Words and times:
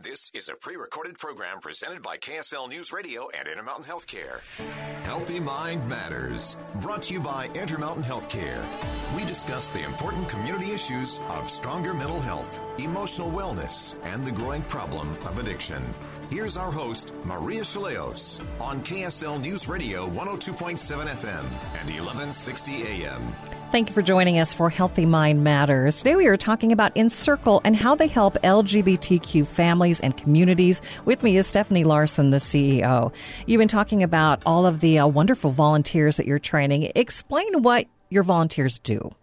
This 0.00 0.30
is 0.32 0.48
a 0.48 0.54
pre 0.54 0.76
recorded 0.76 1.18
program 1.18 1.58
presented 1.58 2.02
by 2.02 2.18
KSL 2.18 2.68
News 2.68 2.92
Radio 2.92 3.28
and 3.36 3.48
Intermountain 3.48 3.84
Healthcare. 3.84 4.42
Healthy 5.02 5.40
Mind 5.40 5.88
Matters, 5.88 6.56
brought 6.76 7.02
to 7.04 7.14
you 7.14 7.18
by 7.18 7.48
Intermountain 7.56 8.04
Healthcare. 8.04 8.62
We 9.16 9.24
discuss 9.24 9.70
the 9.70 9.82
important 9.82 10.28
community 10.28 10.70
issues 10.70 11.20
of 11.30 11.50
stronger 11.50 11.92
mental 11.92 12.20
health, 12.20 12.62
emotional 12.78 13.32
wellness, 13.32 13.96
and 14.04 14.24
the 14.24 14.30
growing 14.30 14.62
problem 14.62 15.10
of 15.26 15.40
addiction. 15.40 15.82
Here's 16.30 16.56
our 16.56 16.70
host, 16.70 17.12
Maria 17.24 17.62
Shilaos, 17.62 18.40
on 18.60 18.82
KSL 18.82 19.40
News 19.42 19.66
Radio 19.66 20.08
102.7 20.10 21.08
FM 21.08 21.44
and 21.74 21.90
1160 21.90 22.82
AM. 22.84 23.34
Thank 23.70 23.90
you 23.90 23.94
for 23.94 24.00
joining 24.00 24.40
us 24.40 24.54
for 24.54 24.70
Healthy 24.70 25.04
Mind 25.04 25.44
Matters. 25.44 25.98
Today 25.98 26.16
we 26.16 26.26
are 26.26 26.38
talking 26.38 26.72
about 26.72 26.96
Encircle 26.96 27.60
and 27.64 27.76
how 27.76 27.94
they 27.94 28.06
help 28.06 28.32
LGBTQ 28.42 29.46
families 29.46 30.00
and 30.00 30.16
communities. 30.16 30.80
With 31.04 31.22
me 31.22 31.36
is 31.36 31.46
Stephenie 31.46 31.84
Larson, 31.84 32.30
the 32.30 32.38
CEO. 32.38 33.12
You've 33.44 33.58
been 33.58 33.68
talking 33.68 34.02
about 34.02 34.42
all 34.46 34.64
of 34.64 34.80
the 34.80 35.00
uh, 35.00 35.06
wonderful 35.06 35.50
volunteers 35.50 36.16
that 36.16 36.26
you're 36.26 36.38
training. 36.38 36.90
Explain 36.94 37.62
what 37.62 37.86
your 38.08 38.22
volunteers 38.22 38.78
do. 38.78 39.14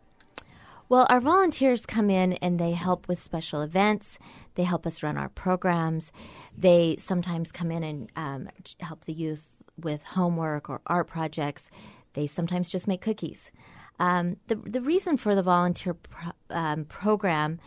Well, 0.90 1.08
our 1.10 1.22
volunteers 1.22 1.88
come 1.88 2.12
in 2.12 2.34
and 2.34 2.60
they 2.60 2.74
help 2.74 3.08
with 3.08 3.20
special 3.20 3.64
events. 3.64 4.20
They 4.54 4.64
help 4.64 4.86
us 4.86 5.02
run 5.02 5.18
our 5.18 5.30
programs. 5.30 6.12
They 6.56 6.98
sometimes 7.00 7.52
come 7.52 7.72
in 7.72 7.84
and 7.84 8.12
um, 8.16 8.50
help 8.80 9.06
the 9.06 9.14
youth 9.14 9.58
with 9.76 10.04
homework 10.04 10.70
or 10.70 10.82
art 10.86 11.08
projects. 11.08 11.72
They 12.14 12.28
sometimes 12.28 12.70
just 12.70 12.88
make 12.88 13.02
cookies. 13.02 13.52
Um, 14.00 14.38
the 14.48 14.56
the 14.56 14.82
reason 14.82 15.18
for 15.18 15.36
the 15.36 15.44
volunteer 15.44 15.94
pro- 15.94 16.32
um, 16.50 16.86
program, 16.86 17.60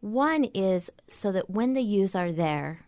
one 0.00 0.44
is 0.44 0.90
so 1.08 1.32
that 1.32 1.50
when 1.50 1.74
the 1.74 1.82
youth 1.82 2.16
are 2.16 2.32
there, 2.32 2.86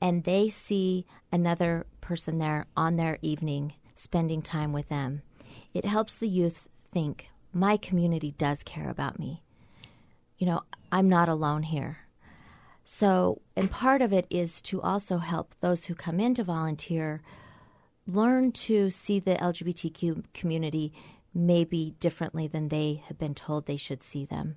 and 0.00 0.24
they 0.24 0.48
see 0.48 1.06
another 1.32 1.86
person 2.00 2.38
there 2.38 2.66
on 2.76 2.96
their 2.96 3.18
evening, 3.22 3.74
spending 3.94 4.42
time 4.42 4.72
with 4.72 4.88
them, 4.88 5.22
it 5.72 5.84
helps 5.84 6.16
the 6.16 6.28
youth 6.28 6.68
think 6.92 7.28
my 7.52 7.76
community 7.76 8.32
does 8.32 8.62
care 8.62 8.90
about 8.90 9.18
me. 9.18 9.42
You 10.38 10.46
know, 10.46 10.60
I'm 10.92 11.08
not 11.08 11.28
alone 11.28 11.62
here. 11.62 11.98
So, 12.84 13.40
and 13.56 13.70
part 13.70 14.02
of 14.02 14.12
it 14.12 14.26
is 14.30 14.62
to 14.62 14.80
also 14.80 15.18
help 15.18 15.54
those 15.60 15.86
who 15.86 15.94
come 15.94 16.20
in 16.20 16.34
to 16.34 16.44
volunteer 16.44 17.22
learn 18.06 18.52
to 18.52 18.90
see 18.90 19.18
the 19.18 19.34
LGBTQ 19.34 20.24
community 20.32 20.92
maybe 21.36 21.94
differently 22.00 22.48
than 22.48 22.68
they 22.68 23.02
have 23.06 23.18
been 23.18 23.34
told 23.34 23.66
they 23.66 23.76
should 23.76 24.02
see 24.02 24.24
them, 24.24 24.56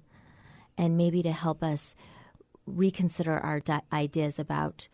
and 0.78 0.96
maybe 0.98 1.22
to 1.22 1.32
help 1.32 1.62
us 1.62 1.94
reconsider 2.66 3.38
our 3.38 3.60
di- 3.60 3.82
ideas 3.92 4.40
about, 4.40 4.88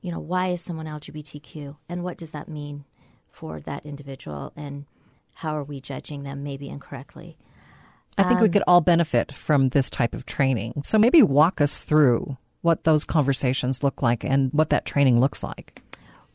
you 0.00 0.12
know, 0.12 0.20
why 0.20 0.48
is 0.48 0.60
someone 0.60 0.86
LGBTQ 0.86 1.76
and 1.88 2.04
what 2.04 2.16
does 2.16 2.30
that 2.30 2.48
mean 2.48 2.84
for 3.30 3.60
that 3.60 3.84
individual, 3.84 4.52
and 4.56 4.86
how 5.34 5.56
are 5.56 5.64
we 5.64 5.80
judging 5.80 6.22
them 6.22 6.44
maybe 6.44 6.68
incorrectly. 6.68 7.36
I 8.18 8.24
think 8.24 8.36
um, 8.36 8.42
we 8.42 8.50
could 8.50 8.62
all 8.66 8.82
benefit 8.82 9.32
from 9.32 9.70
this 9.70 9.88
type 9.88 10.14
of 10.14 10.26
training. 10.26 10.82
So 10.84 10.98
maybe 10.98 11.22
walk 11.22 11.60
us 11.60 11.80
through 11.80 12.36
what 12.60 12.84
those 12.84 13.04
conversations 13.04 13.82
look 13.82 14.02
like 14.02 14.22
and 14.22 14.52
what 14.52 14.70
that 14.70 14.84
training 14.84 15.18
looks 15.18 15.42
like. 15.42 15.82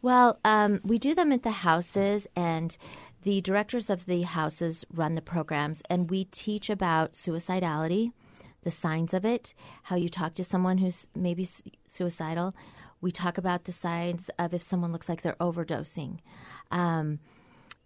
Well, 0.01 0.39
um, 0.43 0.81
we 0.83 0.99
do 0.99 1.15
them 1.15 1.31
at 1.31 1.43
the 1.43 1.51
houses, 1.51 2.27
and 2.35 2.75
the 3.23 3.41
directors 3.41 3.89
of 3.89 4.05
the 4.05 4.21
houses 4.21 4.85
run 4.93 5.15
the 5.15 5.21
programs, 5.21 5.81
and 5.89 6.09
we 6.09 6.25
teach 6.25 6.69
about 6.69 7.13
suicidality, 7.13 8.11
the 8.63 8.71
signs 8.71 9.13
of 9.13 9.25
it, 9.25 9.53
how 9.83 9.95
you 9.95 10.09
talk 10.09 10.33
to 10.35 10.43
someone 10.43 10.79
who's 10.79 11.07
maybe 11.15 11.47
suicidal. 11.87 12.55
We 13.01 13.11
talk 13.11 13.37
about 13.37 13.65
the 13.65 13.71
signs 13.71 14.29
of 14.39 14.53
if 14.53 14.61
someone 14.61 14.91
looks 14.91 15.07
like 15.07 15.21
they're 15.21 15.35
overdosing, 15.39 16.19
um, 16.71 17.19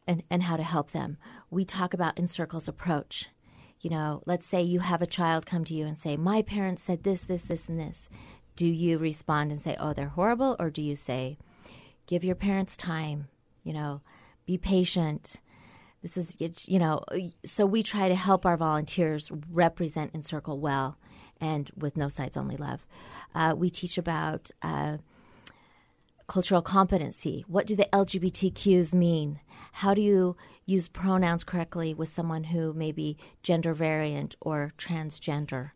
and 0.07 0.23
and 0.29 0.43
how 0.43 0.57
to 0.57 0.63
help 0.63 0.91
them. 0.91 1.17
We 1.49 1.65
talk 1.65 1.93
about 1.93 2.17
Encircle's 2.17 2.67
approach. 2.67 3.29
You 3.81 3.89
know, 3.89 4.21
let's 4.25 4.45
say 4.45 4.61
you 4.61 4.79
have 4.79 5.01
a 5.01 5.07
child 5.07 5.45
come 5.45 5.63
to 5.65 5.73
you 5.73 5.85
and 5.85 5.97
say, 5.97 6.17
"My 6.17 6.41
parents 6.41 6.83
said 6.83 7.03
this, 7.03 7.23
this, 7.23 7.43
this, 7.43 7.67
and 7.67 7.79
this." 7.79 8.09
Do 8.55 8.67
you 8.67 8.97
respond 8.97 9.51
and 9.51 9.61
say, 9.61 9.75
"Oh, 9.79 9.93
they're 9.93 10.09
horrible," 10.09 10.55
or 10.59 10.69
do 10.69 10.81
you 10.81 10.95
say, 10.95 11.37
"Give 12.05 12.23
your 12.23 12.35
parents 12.35 12.77
time"? 12.77 13.27
You 13.63 13.73
know, 13.73 14.01
be 14.45 14.57
patient. 14.57 15.39
This 16.01 16.17
is, 16.17 16.35
you 16.67 16.79
know, 16.79 17.03
so 17.45 17.65
we 17.65 17.83
try 17.83 18.09
to 18.09 18.15
help 18.15 18.45
our 18.45 18.57
volunteers 18.57 19.31
represent 19.51 20.15
Encircle 20.15 20.59
well 20.59 20.97
and 21.39 21.69
with 21.75 21.97
no 21.97 22.07
sides, 22.07 22.37
only 22.37 22.57
love. 22.57 22.85
Uh, 23.33 23.53
we 23.57 23.69
teach 23.69 23.97
about 23.97 24.51
uh, 24.61 24.97
cultural 26.27 26.61
competency. 26.61 27.43
What 27.47 27.67
do 27.67 27.75
the 27.75 27.89
LGBTQs 27.91 28.93
mean? 28.93 29.39
How 29.73 29.93
do 29.93 30.01
you 30.01 30.37
use 30.65 30.87
pronouns 30.87 31.43
correctly 31.43 31.93
with 31.93 32.09
someone 32.09 32.45
who 32.45 32.73
may 32.73 32.91
be 32.91 33.17
gender 33.43 33.73
variant 33.73 34.35
or 34.39 34.73
transgender? 34.77 35.71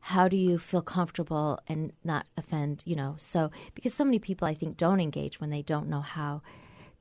How 0.00 0.26
do 0.26 0.36
you 0.36 0.58
feel 0.58 0.82
comfortable 0.82 1.60
and 1.68 1.92
not 2.02 2.26
offend, 2.36 2.82
you 2.84 2.96
know? 2.96 3.14
So, 3.18 3.50
because 3.74 3.94
so 3.94 4.04
many 4.04 4.18
people 4.18 4.48
I 4.48 4.54
think 4.54 4.76
don't 4.76 5.00
engage 5.00 5.40
when 5.40 5.50
they 5.50 5.62
don't 5.62 5.88
know 5.88 6.00
how 6.00 6.42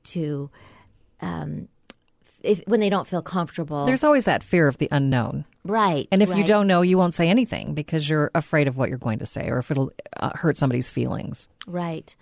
to 0.04 0.52
um, 1.22 1.68
if, 2.44 2.62
when 2.66 2.80
they 2.80 2.90
don't 2.90 3.08
feel 3.08 3.22
comfortable. 3.22 3.86
There's 3.86 4.04
always 4.04 4.26
that 4.26 4.44
fear 4.44 4.68
of 4.68 4.78
the 4.78 4.88
unknown. 4.92 5.46
Right. 5.64 6.08
And 6.12 6.22
if 6.22 6.30
right. 6.30 6.40
you 6.40 6.44
don't 6.44 6.68
know, 6.68 6.82
you 6.82 6.98
won't 6.98 7.14
say 7.14 7.30
anything 7.30 7.74
because 7.74 8.10
you're 8.10 8.32
afraid 8.34 8.68
of 8.68 8.78
what 8.78 8.90
you're 8.90 8.98
going 8.98 9.20
to 9.20 9.26
say 9.26 9.48
or 9.50 9.60
if 9.60 9.70
it'll 9.70 9.92
uh, 10.18 10.32
hurt 10.36 10.58
somebody's 10.58 10.90
feelings. 10.90 11.48
Right. 11.68 12.16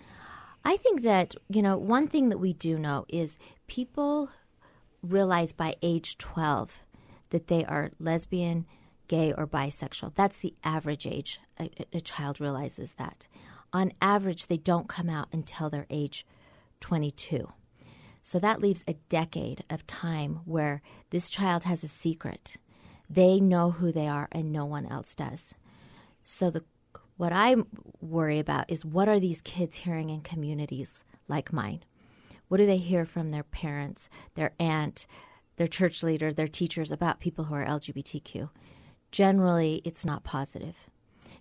I 0.64 0.76
think 0.76 1.02
that, 1.02 1.34
you 1.48 1.62
know, 1.62 1.78
one 1.78 2.06
thing 2.06 2.28
that 2.28 2.38
we 2.38 2.52
do 2.52 2.78
know 2.78 3.06
is 3.08 3.38
people 3.66 4.28
realize 5.02 5.52
by 5.52 5.74
age 5.80 6.18
12 6.18 6.80
that 7.30 7.46
they 7.46 7.64
are 7.64 7.90
lesbian, 7.98 8.66
gay, 9.08 9.32
or 9.32 9.46
bisexual. 9.46 10.14
That's 10.14 10.38
the 10.38 10.54
average 10.62 11.06
age 11.06 11.40
a, 11.58 11.70
a 11.94 12.00
child 12.00 12.40
realizes 12.40 12.94
that. 12.94 13.26
On 13.72 13.92
average, 14.02 14.48
they 14.48 14.56
don't 14.58 14.88
come 14.88 15.08
out 15.08 15.28
until 15.32 15.70
they're 15.70 15.86
age 15.88 16.26
22. 16.80 17.50
So 18.22 18.38
that 18.38 18.60
leaves 18.60 18.84
a 18.86 18.94
decade 19.08 19.64
of 19.70 19.86
time 19.86 20.40
where 20.44 20.82
this 21.10 21.30
child 21.30 21.64
has 21.64 21.82
a 21.82 21.88
secret. 21.88 22.56
They 23.08 23.40
know 23.40 23.70
who 23.70 23.92
they 23.92 24.06
are 24.06 24.28
and 24.30 24.52
no 24.52 24.64
one 24.64 24.86
else 24.86 25.14
does. 25.14 25.54
So 26.24 26.50
the 26.50 26.64
what 27.16 27.32
I 27.34 27.56
worry 28.00 28.38
about 28.38 28.70
is 28.70 28.82
what 28.82 29.06
are 29.06 29.20
these 29.20 29.42
kids 29.42 29.76
hearing 29.76 30.08
in 30.08 30.22
communities 30.22 31.04
like 31.28 31.52
mine? 31.52 31.82
What 32.48 32.56
do 32.56 32.66
they 32.66 32.78
hear 32.78 33.04
from 33.04 33.28
their 33.28 33.42
parents, 33.42 34.08
their 34.36 34.52
aunt, 34.58 35.06
their 35.56 35.66
church 35.66 36.02
leader, 36.02 36.32
their 36.32 36.48
teachers 36.48 36.90
about 36.90 37.20
people 37.20 37.44
who 37.44 37.54
are 37.54 37.66
LGBTQ? 37.66 38.48
Generally, 39.12 39.82
it's 39.84 40.06
not 40.06 40.24
positive. 40.24 40.76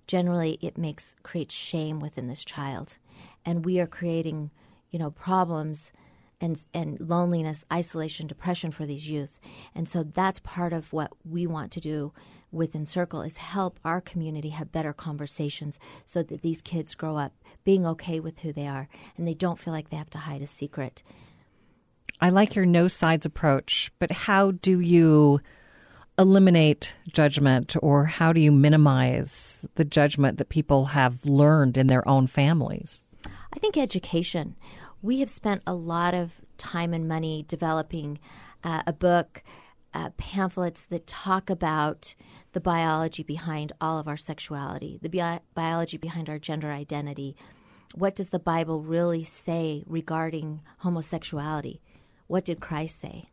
Generally, 0.05 0.57
it 0.61 0.77
makes 0.77 1.15
creates 1.23 1.55
shame 1.55 2.01
within 2.01 2.27
this 2.27 2.43
child, 2.43 2.97
and 3.45 3.63
we 3.63 3.79
are 3.79 3.87
creating, 3.87 4.51
you 4.91 4.99
know, 4.99 5.11
problems 5.11 5.93
and 6.41 6.59
and 6.73 6.99
loneliness, 6.99 7.65
isolation, 7.71 8.27
depression 8.27 8.71
for 8.71 8.85
these 8.85 9.09
youth. 9.09 9.39
And 9.75 9.87
so 9.87 10.03
that's 10.03 10.39
part 10.39 10.73
of 10.73 10.91
what 10.93 11.11
we 11.25 11.47
want 11.47 11.71
to 11.73 11.79
do 11.79 12.13
with 12.51 12.75
Encircle 12.75 13.21
is 13.21 13.37
help 13.37 13.79
our 13.85 14.01
community 14.01 14.49
have 14.49 14.71
better 14.71 14.93
conversations 14.93 15.79
so 16.05 16.23
that 16.23 16.41
these 16.41 16.61
kids 16.61 16.95
grow 16.95 17.15
up 17.15 17.33
being 17.63 17.85
okay 17.85 18.19
with 18.19 18.39
who 18.39 18.51
they 18.51 18.67
are 18.67 18.87
and 19.17 19.27
they 19.27 19.33
don't 19.33 19.59
feel 19.59 19.73
like 19.73 19.89
they 19.89 19.97
have 19.97 20.09
to 20.09 20.17
hide 20.17 20.41
a 20.41 20.47
secret. 20.47 21.03
I 22.21 22.29
like 22.29 22.55
your 22.55 22.65
no 22.65 22.87
sides 22.87 23.25
approach, 23.25 23.91
but 23.99 24.11
how 24.11 24.51
do 24.51 24.79
you 24.79 25.41
eliminate 26.17 26.93
judgment 27.13 27.75
or 27.81 28.05
how 28.05 28.33
do 28.33 28.41
you 28.41 28.51
minimize 28.51 29.65
the 29.75 29.85
judgment 29.85 30.37
that 30.37 30.49
people 30.49 30.85
have 30.85 31.25
learned 31.25 31.77
in 31.77 31.87
their 31.87 32.05
own 32.07 32.27
families? 32.27 33.03
I 33.53 33.59
think 33.59 33.77
education 33.77 34.55
we 35.01 35.19
have 35.19 35.29
spent 35.29 35.61
a 35.65 35.73
lot 35.73 36.13
of 36.13 36.41
time 36.57 36.93
and 36.93 37.07
money 37.07 37.45
developing 37.47 38.19
uh, 38.63 38.83
a 38.85 38.93
book, 38.93 39.43
uh, 39.93 40.09
pamphlets 40.17 40.85
that 40.85 41.07
talk 41.07 41.49
about 41.49 42.13
the 42.51 42.59
biology 42.59 43.23
behind 43.23 43.71
all 43.79 43.99
of 43.99 44.07
our 44.07 44.17
sexuality, 44.17 44.99
the 45.01 45.09
bi- 45.09 45.39
biology 45.53 45.97
behind 45.97 46.29
our 46.29 46.39
gender 46.39 46.71
identity. 46.71 47.35
What 47.95 48.15
does 48.15 48.29
the 48.29 48.39
Bible 48.39 48.81
really 48.81 49.23
say 49.23 49.83
regarding 49.87 50.61
homosexuality? 50.79 51.81
What 52.27 52.45
did 52.45 52.59
Christ 52.59 52.99
say? 52.99 53.29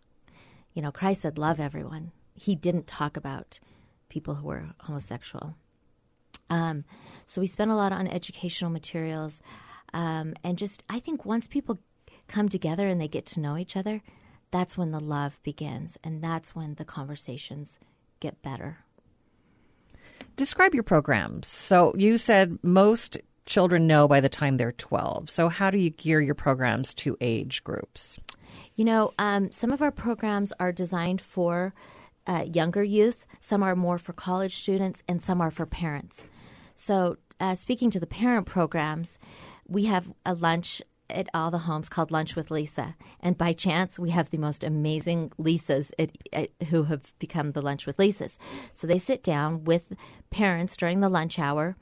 You 0.73 0.83
know, 0.83 0.93
Christ 0.93 1.23
said, 1.23 1.39
Love 1.39 1.61
everyone. 1.61 2.13
He 2.35 2.55
didn't 2.55 2.87
talk 2.87 3.17
about 3.17 3.59
people 4.09 4.37
who 4.37 4.47
were 4.47 4.69
homosexual. 4.81 5.55
Um, 6.49 6.85
so 7.27 7.41
we 7.41 7.47
spent 7.47 7.71
a 7.71 7.75
lot 7.75 7.93
on 7.93 8.07
educational 8.07 8.71
materials. 8.71 9.41
Um, 9.93 10.35
and 10.45 10.59
just, 10.59 10.83
I 10.89 11.01
think 11.01 11.25
once 11.25 11.47
people 11.47 11.79
come 12.29 12.49
together 12.49 12.87
and 12.87 13.01
they 13.01 13.09
get 13.09 13.27
to 13.27 13.41
know 13.41 13.57
each 13.57 13.77
other, 13.77 14.03
that's 14.51 14.77
when 14.77 14.91
the 14.91 15.01
love 15.01 15.39
begins. 15.43 15.97
And 16.05 16.23
that's 16.23 16.55
when 16.55 16.75
the 16.75 16.85
conversations 16.85 17.79
get 18.21 18.41
better. 18.43 18.79
Describe 20.37 20.75
your 20.75 20.83
programs. 20.83 21.49
So 21.49 21.95
you 21.97 22.17
said 22.17 22.59
most 22.63 23.19
children 23.47 23.87
know 23.87 24.07
by 24.07 24.21
the 24.21 24.29
time 24.29 24.57
they're 24.57 24.73
12. 24.73 25.31
So, 25.31 25.49
how 25.49 25.71
do 25.71 25.79
you 25.79 25.91
gear 25.91 26.21
your 26.21 26.35
programs 26.35 26.93
to 26.95 27.17
age 27.21 27.65
groups? 27.65 28.19
You 28.75 28.85
know, 28.85 29.13
um, 29.19 29.51
some 29.51 29.73
of 29.73 29.81
our 29.81 29.91
programs 29.91 30.53
are 30.61 30.73
designed 30.73 31.21
for 31.21 31.73
uh, 32.27 32.45
younger 32.53 32.83
youth, 32.83 33.25
some 33.41 33.63
are 33.63 33.77
more 33.77 33.99
for 33.99 34.13
college 34.13 34.57
students, 34.57 35.03
and 35.09 35.23
some 35.23 35.41
are 35.41 35.51
for 35.51 35.65
parents. 35.65 36.27
So, 36.75 37.17
uh, 37.41 37.55
speaking 37.55 37.91
to 37.91 38.01
the 38.01 38.07
parent 38.07 38.47
programs, 38.47 39.19
we 39.69 39.85
have 39.87 40.09
a 40.25 40.35
lunch 40.35 40.83
at 41.09 41.29
all 41.33 41.51
the 41.51 41.59
homes 41.59 41.89
called 41.89 42.11
Lunch 42.11 42.35
with 42.35 42.51
Lisa. 42.51 42.97
And 43.21 43.39
by 43.39 43.53
chance, 43.53 43.99
we 43.99 44.11
have 44.11 44.31
the 44.31 44.39
most 44.39 44.65
amazing 44.65 45.31
Lisas 45.39 45.93
at, 45.99 46.11
at, 46.33 46.51
who 46.69 46.85
have 46.85 47.13
become 47.19 47.53
the 47.53 47.63
Lunch 47.63 47.87
with 47.87 47.97
Lisas. 47.97 48.39
So 48.73 48.87
they 48.87 48.99
sit 48.99 49.23
down 49.23 49.65
with 49.65 49.93
parents 50.31 50.77
during 50.77 51.01
the 51.01 51.09
lunch 51.09 51.39
hour. 51.39 51.77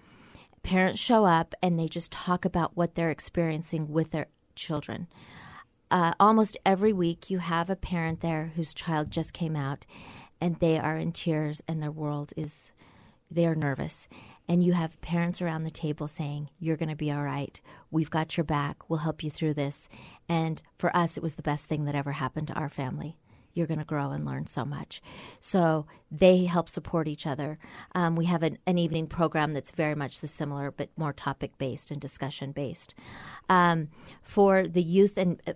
Parents 0.62 1.00
show 1.00 1.24
up 1.24 1.54
and 1.62 1.78
they 1.78 1.88
just 1.88 2.12
talk 2.12 2.44
about 2.44 2.76
what 2.76 2.94
they're 2.94 3.10
experiencing 3.10 3.90
with 3.90 4.10
their 4.10 4.26
children. 4.54 5.08
Uh, 5.90 6.12
almost 6.18 6.56
every 6.64 6.92
week, 6.92 7.30
you 7.30 7.38
have 7.38 7.70
a 7.70 7.76
parent 7.76 8.20
there 8.20 8.52
whose 8.56 8.74
child 8.74 9.10
just 9.10 9.32
came 9.32 9.56
out 9.56 9.86
and 10.40 10.58
they 10.58 10.78
are 10.78 10.96
in 10.96 11.12
tears 11.12 11.62
and 11.68 11.82
their 11.82 11.90
world 11.90 12.32
is, 12.36 12.72
they 13.30 13.46
are 13.46 13.54
nervous 13.54 14.08
and 14.48 14.62
you 14.62 14.72
have 14.72 15.00
parents 15.00 15.40
around 15.40 15.64
the 15.64 15.70
table 15.70 16.08
saying, 16.08 16.50
You're 16.58 16.76
going 16.76 16.88
to 16.88 16.96
be 16.96 17.10
all 17.10 17.22
right. 17.22 17.60
We've 17.90 18.10
got 18.10 18.36
your 18.36 18.44
back. 18.44 18.88
We'll 18.88 18.98
help 18.98 19.22
you 19.22 19.30
through 19.30 19.54
this. 19.54 19.88
And 20.28 20.62
for 20.78 20.94
us, 20.96 21.16
it 21.16 21.22
was 21.22 21.34
the 21.34 21.42
best 21.42 21.66
thing 21.66 21.84
that 21.84 21.94
ever 21.94 22.12
happened 22.12 22.48
to 22.48 22.54
our 22.54 22.68
family. 22.68 23.18
You're 23.54 23.68
going 23.68 23.78
to 23.78 23.84
grow 23.84 24.10
and 24.10 24.26
learn 24.26 24.46
so 24.46 24.64
much. 24.64 25.00
So 25.40 25.86
they 26.10 26.44
help 26.44 26.68
support 26.68 27.06
each 27.06 27.26
other. 27.26 27.58
Um, 27.94 28.16
we 28.16 28.24
have 28.26 28.42
an, 28.42 28.58
an, 28.66 28.78
evening 28.78 29.06
program 29.06 29.52
that's 29.52 29.70
very 29.70 29.94
much 29.94 30.20
the 30.20 30.28
similar, 30.28 30.72
but 30.72 30.90
more 30.96 31.12
topic 31.12 31.56
based 31.56 31.92
and 31.92 32.00
discussion 32.00 32.50
based. 32.50 32.94
Um, 33.48 33.88
for 34.22 34.66
the 34.66 34.82
youth 34.82 35.16
and 35.16 35.40
uh, 35.46 35.52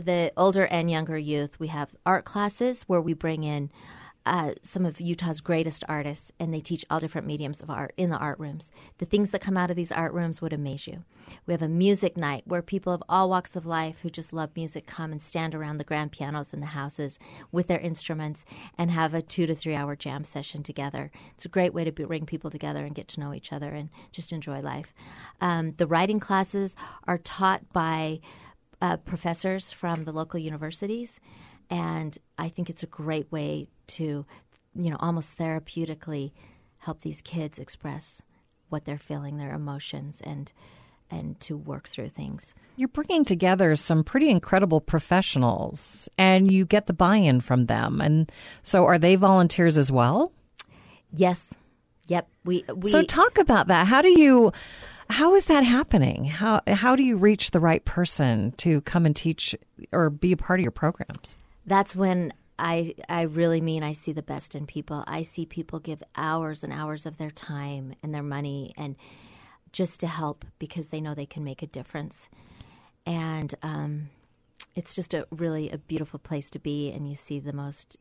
the 0.00 0.30
older 0.36 0.66
and 0.66 0.90
younger 0.90 1.16
youth, 1.16 1.58
we 1.58 1.68
have 1.68 1.94
art 2.04 2.26
classes 2.26 2.82
where 2.82 3.00
we 3.00 3.14
bring 3.14 3.44
in 3.44 3.70
uh, 4.28 4.52
some 4.62 4.84
of 4.84 5.00
Utah's 5.00 5.40
greatest 5.40 5.82
artists, 5.88 6.30
and 6.38 6.52
they 6.52 6.60
teach 6.60 6.84
all 6.90 7.00
different 7.00 7.26
mediums 7.26 7.62
of 7.62 7.70
art 7.70 7.94
in 7.96 8.10
the 8.10 8.18
art 8.18 8.38
rooms. 8.38 8.70
The 8.98 9.06
things 9.06 9.30
that 9.30 9.40
come 9.40 9.56
out 9.56 9.70
of 9.70 9.76
these 9.76 9.90
art 9.90 10.12
rooms 10.12 10.42
would 10.42 10.52
amaze 10.52 10.86
you. 10.86 11.02
We 11.46 11.54
have 11.54 11.62
a 11.62 11.68
music 11.68 12.14
night 12.16 12.42
where 12.44 12.60
people 12.60 12.92
of 12.92 13.02
all 13.08 13.30
walks 13.30 13.56
of 13.56 13.64
life 13.64 14.00
who 14.00 14.10
just 14.10 14.34
love 14.34 14.50
music 14.54 14.86
come 14.86 15.12
and 15.12 15.22
stand 15.22 15.54
around 15.54 15.78
the 15.78 15.84
grand 15.84 16.12
pianos 16.12 16.52
in 16.52 16.60
the 16.60 16.66
houses 16.66 17.18
with 17.52 17.68
their 17.68 17.80
instruments 17.80 18.44
and 18.76 18.90
have 18.90 19.14
a 19.14 19.22
two 19.22 19.46
to 19.46 19.54
three 19.54 19.74
hour 19.74 19.96
jam 19.96 20.24
session 20.24 20.62
together. 20.62 21.10
It's 21.34 21.46
a 21.46 21.48
great 21.48 21.72
way 21.72 21.84
to 21.84 21.92
bring 21.92 22.26
people 22.26 22.50
together 22.50 22.84
and 22.84 22.94
get 22.94 23.08
to 23.08 23.20
know 23.20 23.32
each 23.32 23.50
other 23.50 23.70
and 23.70 23.88
just 24.12 24.32
enjoy 24.32 24.60
life. 24.60 24.92
Um, 25.40 25.72
the 25.78 25.86
writing 25.86 26.20
classes 26.20 26.76
are 27.06 27.18
taught 27.18 27.72
by 27.72 28.20
uh, 28.82 28.98
professors 28.98 29.72
from 29.72 30.04
the 30.04 30.12
local 30.12 30.38
universities. 30.38 31.18
And 31.70 32.16
I 32.38 32.48
think 32.48 32.70
it's 32.70 32.82
a 32.82 32.86
great 32.86 33.30
way 33.32 33.68
to, 33.88 34.24
you 34.74 34.90
know, 34.90 34.96
almost 35.00 35.36
therapeutically 35.36 36.32
help 36.78 37.00
these 37.00 37.20
kids 37.20 37.58
express 37.58 38.22
what 38.68 38.84
they're 38.84 38.98
feeling, 38.98 39.38
their 39.38 39.54
emotions, 39.54 40.20
and 40.24 40.52
and 41.10 41.40
to 41.40 41.56
work 41.56 41.88
through 41.88 42.10
things. 42.10 42.54
You're 42.76 42.88
bringing 42.88 43.24
together 43.24 43.74
some 43.76 44.04
pretty 44.04 44.28
incredible 44.28 44.80
professionals, 44.80 46.08
and 46.18 46.52
you 46.52 46.66
get 46.66 46.86
the 46.86 46.92
buy-in 46.92 47.40
from 47.40 47.66
them. 47.66 48.00
And 48.00 48.30
so, 48.62 48.84
are 48.84 48.98
they 48.98 49.16
volunteers 49.16 49.78
as 49.78 49.90
well? 49.90 50.32
Yes. 51.12 51.54
Yep. 52.08 52.28
We, 52.44 52.64
we 52.74 52.90
so 52.90 53.02
talk 53.02 53.38
about 53.38 53.68
that. 53.68 53.86
How 53.86 54.02
do 54.02 54.20
you? 54.20 54.52
How 55.10 55.34
is 55.34 55.46
that 55.46 55.62
happening? 55.62 56.26
How 56.26 56.60
how 56.66 56.94
do 56.94 57.02
you 57.02 57.16
reach 57.16 57.50
the 57.50 57.60
right 57.60 57.84
person 57.84 58.52
to 58.58 58.82
come 58.82 59.06
and 59.06 59.16
teach 59.16 59.54
or 59.92 60.10
be 60.10 60.32
a 60.32 60.36
part 60.36 60.60
of 60.60 60.64
your 60.64 60.70
programs? 60.70 61.34
That's 61.68 61.94
when 61.94 62.32
I 62.58 62.94
I 63.08 63.22
really 63.22 63.60
mean 63.60 63.82
I 63.82 63.92
see 63.92 64.12
the 64.12 64.22
best 64.22 64.54
in 64.54 64.66
people. 64.66 65.04
I 65.06 65.22
see 65.22 65.46
people 65.46 65.78
give 65.78 66.02
hours 66.16 66.64
and 66.64 66.72
hours 66.72 67.06
of 67.06 67.18
their 67.18 67.30
time 67.30 67.94
and 68.02 68.14
their 68.14 68.22
money 68.22 68.74
and 68.76 68.96
just 69.72 70.00
to 70.00 70.06
help 70.06 70.44
because 70.58 70.88
they 70.88 71.00
know 71.00 71.14
they 71.14 71.26
can 71.26 71.44
make 71.44 71.62
a 71.62 71.66
difference. 71.66 72.28
And 73.06 73.54
um, 73.62 74.10
it's 74.74 74.94
just 74.94 75.14
a 75.14 75.26
really 75.30 75.70
a 75.70 75.78
beautiful 75.78 76.18
place 76.18 76.50
to 76.50 76.58
be, 76.58 76.90
and 76.90 77.08
you 77.08 77.14
see 77.14 77.38
the 77.38 77.52
most 77.52 77.96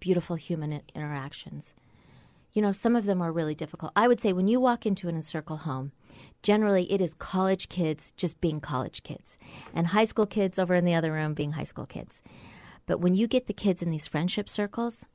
beautiful 0.00 0.36
human 0.36 0.82
interactions. 0.94 1.74
You 2.52 2.62
know, 2.62 2.72
some 2.72 2.96
of 2.96 3.04
them 3.04 3.20
are 3.20 3.32
really 3.32 3.54
difficult. 3.54 3.92
I 3.96 4.08
would 4.08 4.20
say 4.20 4.32
when 4.32 4.48
you 4.48 4.60
walk 4.60 4.86
into 4.86 5.08
an 5.08 5.16
encircle 5.16 5.58
home, 5.58 5.92
generally 6.42 6.90
it 6.90 7.00
is 7.00 7.12
college 7.14 7.68
kids 7.68 8.12
just 8.16 8.40
being 8.40 8.60
college 8.60 9.02
kids, 9.02 9.36
and 9.74 9.86
high 9.86 10.04
school 10.04 10.26
kids 10.26 10.58
over 10.58 10.74
in 10.74 10.84
the 10.84 10.94
other 10.94 11.12
room 11.12 11.34
being 11.34 11.52
high 11.52 11.64
school 11.64 11.86
kids 11.86 12.22
but 12.86 13.00
when 13.00 13.14
you 13.14 13.26
get 13.26 13.46
the 13.46 13.52
kids 13.52 13.82
in 13.82 13.90
these 13.90 14.06
friendship 14.06 14.48
circles, 14.48 15.06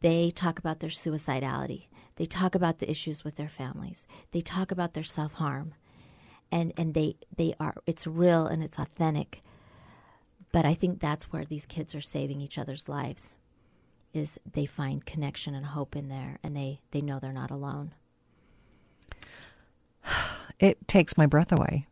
they 0.00 0.30
talk 0.30 0.58
about 0.58 0.80
their 0.80 0.90
suicidality. 0.90 1.86
They 2.16 2.26
talk 2.26 2.54
about 2.54 2.78
the 2.78 2.90
issues 2.90 3.24
with 3.24 3.36
their 3.36 3.48
families. 3.48 4.06
They 4.30 4.40
talk 4.40 4.70
about 4.70 4.94
their 4.94 5.04
self 5.04 5.32
harm. 5.32 5.74
And, 6.52 6.72
and 6.76 6.94
they, 6.94 7.16
they 7.36 7.54
are, 7.58 7.74
it's 7.86 8.06
real 8.06 8.46
and 8.46 8.62
it's 8.62 8.78
authentic. 8.78 9.40
But 10.52 10.64
I 10.64 10.74
think 10.74 11.00
that's 11.00 11.32
where 11.32 11.44
these 11.44 11.66
kids 11.66 11.94
are 11.96 12.00
saving 12.00 12.40
each 12.40 12.58
other's 12.58 12.88
lives 12.88 13.34
is 14.12 14.38
they 14.52 14.66
find 14.66 15.04
connection 15.04 15.56
and 15.56 15.66
hope 15.66 15.96
in 15.96 16.08
there 16.08 16.38
and 16.44 16.56
they, 16.56 16.80
they 16.92 17.00
know 17.00 17.18
they're 17.18 17.32
not 17.32 17.50
alone. 17.50 17.92
It 20.60 20.86
takes 20.86 21.18
my 21.18 21.26
breath 21.26 21.50
away. 21.50 21.88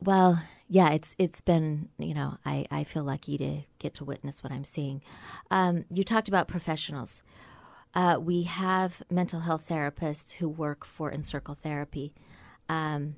Well, 0.00 0.40
yeah, 0.72 0.88
it's 0.92 1.14
it's 1.18 1.42
been 1.42 1.90
you 1.98 2.14
know 2.14 2.38
I, 2.46 2.64
I 2.70 2.84
feel 2.84 3.04
lucky 3.04 3.36
to 3.36 3.60
get 3.78 3.92
to 3.94 4.06
witness 4.06 4.42
what 4.42 4.54
I'm 4.54 4.64
seeing. 4.64 5.02
Um, 5.50 5.84
you 5.90 6.02
talked 6.02 6.28
about 6.28 6.48
professionals. 6.48 7.20
Uh, 7.94 8.16
we 8.18 8.44
have 8.44 9.02
mental 9.10 9.40
health 9.40 9.64
therapists 9.68 10.32
who 10.32 10.48
work 10.48 10.86
for 10.86 11.12
Encircle 11.12 11.58
Therapy. 11.62 12.14
Um, 12.70 13.16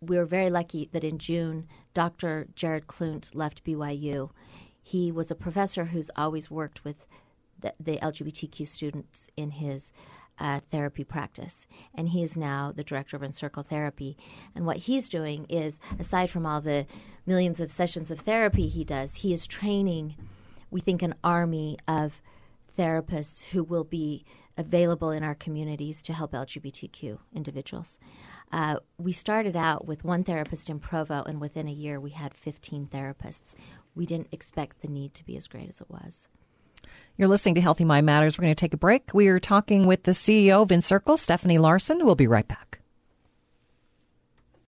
we 0.00 0.16
were 0.18 0.24
very 0.24 0.50
lucky 0.50 0.88
that 0.90 1.04
in 1.04 1.18
June, 1.18 1.68
Dr. 1.94 2.48
Jared 2.56 2.88
Klundt 2.88 3.32
left 3.32 3.62
BYU. 3.62 4.30
He 4.82 5.12
was 5.12 5.30
a 5.30 5.36
professor 5.36 5.84
who's 5.84 6.10
always 6.16 6.50
worked 6.50 6.82
with 6.84 7.06
the, 7.60 7.74
the 7.78 7.98
LGBTQ 7.98 8.66
students 8.66 9.28
in 9.36 9.52
his 9.52 9.92
uh, 10.40 10.60
therapy 10.70 11.04
practice, 11.04 11.66
and 11.94 12.10
he 12.10 12.22
is 12.22 12.36
now 12.36 12.72
the 12.74 12.84
director 12.84 13.16
of 13.16 13.22
Encircle 13.22 13.62
Therapy. 13.62 14.16
And 14.54 14.66
what 14.66 14.78
he's 14.78 15.08
doing 15.08 15.46
is, 15.48 15.80
aside 15.98 16.30
from 16.30 16.46
all 16.46 16.60
the 16.60 16.86
millions 17.26 17.60
of 17.60 17.70
sessions 17.70 18.10
of 18.10 18.20
therapy 18.20 18.68
he 18.68 18.84
does, 18.84 19.16
he 19.16 19.32
is 19.32 19.46
training, 19.46 20.16
we 20.70 20.80
think, 20.80 21.02
an 21.02 21.14
army 21.24 21.78
of 21.86 22.22
therapists 22.78 23.42
who 23.44 23.62
will 23.62 23.84
be 23.84 24.24
available 24.56 25.10
in 25.10 25.22
our 25.22 25.34
communities 25.34 26.02
to 26.02 26.12
help 26.12 26.32
LGBTQ 26.32 27.18
individuals. 27.34 27.98
Uh, 28.50 28.76
we 28.96 29.12
started 29.12 29.56
out 29.56 29.86
with 29.86 30.04
one 30.04 30.24
therapist 30.24 30.70
in 30.70 30.80
Provo, 30.80 31.22
and 31.24 31.40
within 31.40 31.68
a 31.68 31.72
year, 31.72 32.00
we 32.00 32.10
had 32.10 32.34
15 32.34 32.86
therapists. 32.86 33.54
We 33.94 34.06
didn't 34.06 34.28
expect 34.32 34.80
the 34.80 34.88
need 34.88 35.14
to 35.14 35.24
be 35.24 35.36
as 35.36 35.46
great 35.46 35.68
as 35.68 35.80
it 35.80 35.90
was. 35.90 36.28
You're 37.16 37.28
listening 37.28 37.56
to 37.56 37.60
Healthy 37.60 37.84
Mind 37.84 38.06
Matters. 38.06 38.38
We're 38.38 38.42
going 38.42 38.54
to 38.54 38.60
take 38.60 38.74
a 38.74 38.78
break. 38.78 39.12
We 39.12 39.28
are 39.28 39.40
talking 39.40 39.86
with 39.86 40.04
the 40.04 40.12
CEO 40.12 40.62
of 40.62 40.70
Encircle, 40.70 41.16
Stephenie 41.16 41.58
Larson. 41.58 42.04
We'll 42.04 42.14
be 42.14 42.26
right 42.26 42.46
back. 42.46 42.77